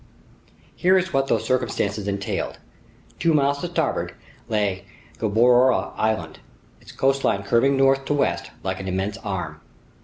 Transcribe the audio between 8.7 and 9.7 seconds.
an immense arm.